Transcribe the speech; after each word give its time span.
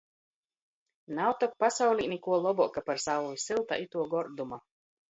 Nav 1.17 1.35
tok 1.43 1.53
pasaulī 1.65 2.09
nikuo 2.15 2.41
lobuoka 2.49 2.87
par 2.91 3.05
sauvi 3.07 3.41
sylta 3.47 3.83
ituo 3.89 4.11
gorduma! 4.19 4.65